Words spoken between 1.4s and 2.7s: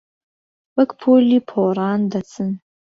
پۆڕان دەچن